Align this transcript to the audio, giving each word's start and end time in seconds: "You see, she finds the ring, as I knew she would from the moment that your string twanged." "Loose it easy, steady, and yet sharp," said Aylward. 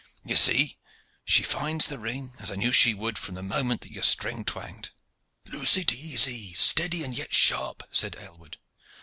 "You 0.23 0.35
see, 0.35 0.79
she 1.25 1.43
finds 1.43 1.85
the 1.85 1.99
ring, 1.99 2.33
as 2.39 2.49
I 2.49 2.55
knew 2.55 2.71
she 2.71 2.95
would 2.95 3.19
from 3.19 3.35
the 3.35 3.43
moment 3.43 3.81
that 3.81 3.91
your 3.91 4.01
string 4.01 4.43
twanged." 4.43 4.89
"Loose 5.45 5.77
it 5.77 5.93
easy, 5.93 6.53
steady, 6.55 7.03
and 7.03 7.15
yet 7.15 7.35
sharp," 7.35 7.83
said 7.91 8.15
Aylward. 8.19 8.57